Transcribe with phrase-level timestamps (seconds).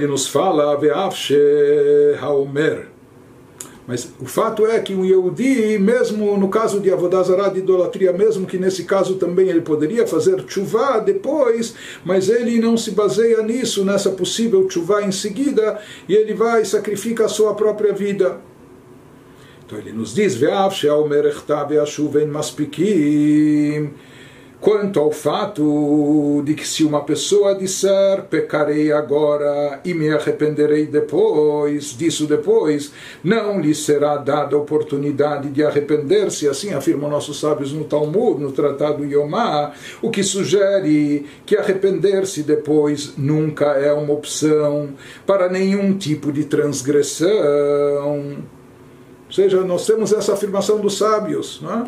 [0.00, 0.78] ele nos fala.
[3.86, 8.46] Mas o fato é que um Yehudi, mesmo no caso de Avodazará, de idolatria, mesmo
[8.46, 11.74] que nesse caso também ele poderia fazer chuva depois,
[12.04, 16.66] mas ele não se baseia nisso, nessa possível chuva em seguida, e ele vai e
[16.66, 18.40] sacrifica a sua própria vida.
[19.66, 21.70] Então ele nos diz, Ve'av she'aomer echtav
[22.28, 23.92] maspikim
[24.60, 31.96] quanto ao fato de que se uma pessoa disser pecarei agora e me arrependerei depois,
[31.96, 32.92] disso depois,
[33.24, 39.04] não lhe será dada oportunidade de arrepender-se, assim afirmam nossos sábios no Talmud, no Tratado
[39.04, 44.90] Yomá, o que sugere que arrepender-se depois nunca é uma opção
[45.26, 47.30] para nenhum tipo de transgressão.
[49.26, 51.84] Ou seja, nós temos essa afirmação dos sábios, não é?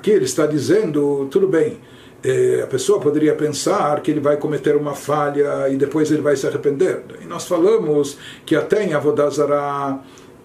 [0.00, 1.78] Aqui ele está dizendo, tudo bem,
[2.24, 6.34] eh, a pessoa poderia pensar que ele vai cometer uma falha e depois ele vai
[6.36, 7.02] se arrepender.
[7.20, 10.00] E nós falamos que até em Avodazara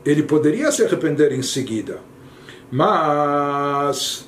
[0.06, 2.00] ele poderia se arrepender em seguida.
[2.70, 4.28] Mas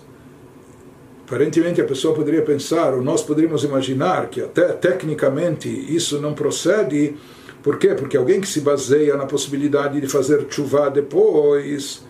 [1.25, 7.17] aparentemente a pessoa poderia pensar, ou nós poderíamos imaginar que até tecnicamente isso não procede.
[7.61, 7.89] Por quê?
[7.95, 12.06] Porque alguém que se baseia na possibilidade de fazer chuva depois,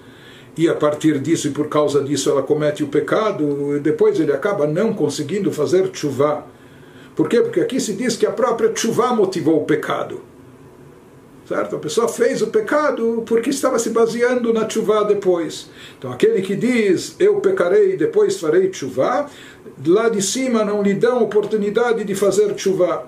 [0.57, 4.31] e a partir disso e por causa disso ela comete o pecado, e depois ele
[4.31, 6.45] acaba não conseguindo fazer chuva.
[7.15, 7.41] Por quê?
[7.41, 10.21] Porque aqui se diz que a própria chuva motivou o pecado.
[11.47, 11.77] Certo?
[11.77, 15.69] A pessoa fez o pecado porque estava se baseando na chuva depois.
[15.97, 19.29] Então aquele que diz eu pecarei e depois farei chuva,
[19.85, 23.07] lá de cima não lhe dão oportunidade de fazer chuva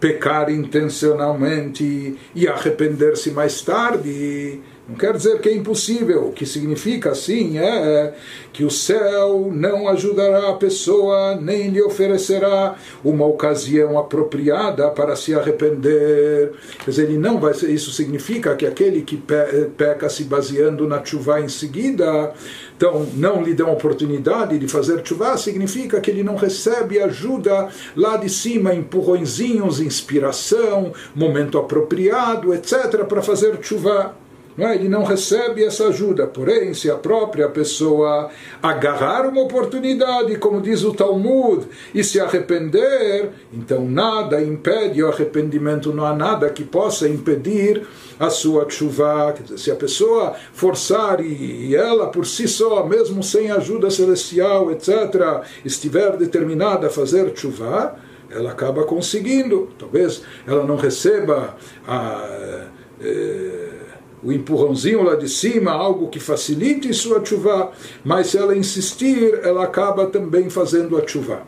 [0.00, 4.60] pecar intencionalmente e arrepender-se mais tarde.
[4.88, 6.28] Não quer dizer que é impossível.
[6.28, 8.14] O que significa assim é
[8.52, 15.34] que o céu não ajudará a pessoa nem lhe oferecerá uma ocasião apropriada para se
[15.34, 16.52] arrepender.
[16.84, 19.20] Quer dizer, ele não vai ser, isso significa que aquele que
[19.76, 22.32] peca se baseando na chuva em seguida
[22.76, 28.18] então, não lhe dão oportunidade de fazer chuva, significa que ele não recebe ajuda lá
[28.18, 34.14] de cima, empurrõezinhos, inspiração, momento apropriado, etc., para fazer chuva.
[34.56, 34.74] Não é?
[34.74, 36.26] Ele não recebe essa ajuda.
[36.26, 38.30] Porém, se a própria pessoa
[38.62, 45.92] agarrar uma oportunidade, como diz o Talmud, e se arrepender, então nada impede o arrependimento,
[45.92, 47.86] não há nada que possa impedir
[48.18, 49.34] a sua chuva.
[49.56, 55.44] Se a pessoa forçar e, e ela por si só, mesmo sem ajuda celestial, etc.,
[55.64, 57.96] estiver determinada a fazer chuva,
[58.30, 59.68] ela acaba conseguindo.
[59.78, 61.56] Talvez ela não receba
[61.86, 62.68] a.
[63.00, 63.65] Eh,
[64.26, 67.70] o empurrãozinho lá de cima, algo que facilite sua chuva,
[68.04, 71.42] mas se ela insistir, ela acaba também fazendo a chuva.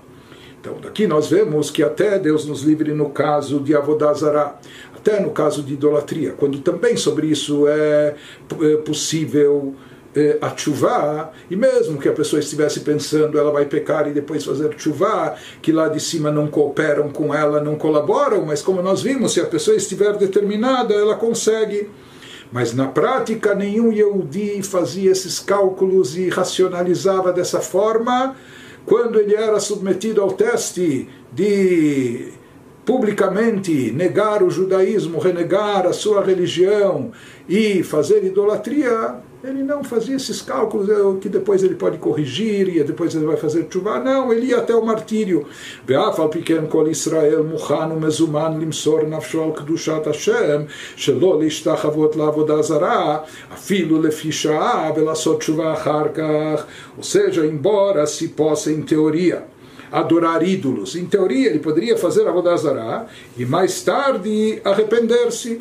[0.60, 4.60] Então, daqui nós vemos que até Deus nos livre no caso de Avodazará,
[4.94, 8.14] até no caso de idolatria, quando também sobre isso é,
[8.62, 9.74] é possível
[10.14, 14.44] é, a chuva, e mesmo que a pessoa estivesse pensando ela vai pecar e depois
[14.44, 19.02] fazer chuva, que lá de cima não cooperam com ela, não colaboram, mas como nós
[19.02, 21.90] vimos, se a pessoa estiver determinada, ela consegue.
[22.50, 28.34] Mas na prática, nenhum Yehudi fazia esses cálculos e racionalizava dessa forma.
[28.86, 32.32] Quando ele era submetido ao teste de
[32.87, 37.11] publicamente negar o judaísmo, renegar a sua religião
[37.47, 42.81] e fazer idolatria, ele não fazia esses cálculos é que depois ele pode corrigir e
[42.81, 43.99] depois ele vai fazer chuva.
[43.99, 45.45] Não, ele ia até o martírio.
[45.87, 50.61] ואף על פי כן כל ישראל מוכן ומזומן למסור נפשו על קדושת השם,
[50.95, 53.19] שלא להשתחוות לעבודה זרה,
[53.53, 56.65] אפילו לפי שעה ולעשות תשובה אחר כך.
[56.97, 59.43] Ou seja, embora se possa em teoria
[59.90, 63.06] adorar ídolos, em teoria ele poderia fazer a Vodazará
[63.36, 65.60] e mais tarde arrepender-se.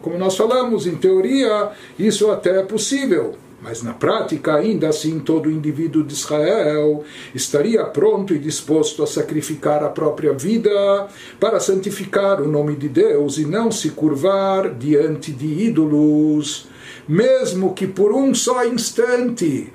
[0.00, 3.34] Como nós falamos, em teoria isso até é possível,
[3.64, 7.02] mas na prática, ainda assim, todo indivíduo de Israel
[7.34, 11.08] estaria pronto e disposto a sacrificar a própria vida
[11.40, 16.68] para santificar o nome de Deus e não se curvar diante de ídolos,
[17.08, 19.72] mesmo que por um só instante,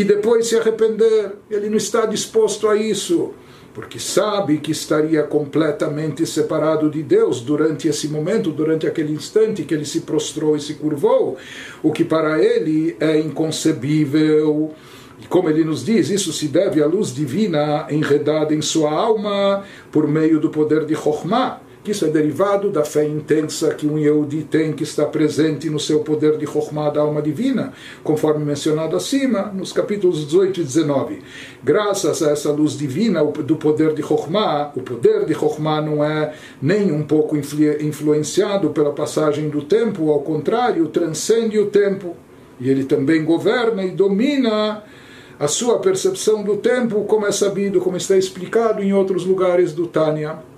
[0.00, 1.32] e depois se arrepender.
[1.50, 3.34] Ele não está disposto a isso.
[3.72, 9.72] porque sabe que estaria completamente separado de Deus durante esse momento, durante aquele instante que
[9.72, 11.36] ele se prostrou e se curvou,
[11.80, 14.72] o que para ele é inconcebível.
[15.22, 19.62] E como ele nos diz, isso se deve à luz divina enredada em sua alma
[19.92, 23.98] por meio do poder de Chokhmah que isso é derivado da fé intensa que um
[23.98, 27.72] Yehudi tem, que está presente no seu poder de Chokhmah da alma divina,
[28.04, 31.22] conforme mencionado acima, nos capítulos 18 e 19.
[31.62, 36.34] Graças a essa luz divina do poder de Chokhmah, o poder de Chokhmah não é
[36.60, 42.14] nem um pouco influenciado pela passagem do tempo, ao contrário, transcende o tempo.
[42.60, 44.84] E ele também governa e domina
[45.38, 49.86] a sua percepção do tempo, como é sabido, como está explicado em outros lugares do
[49.86, 50.49] Tânia.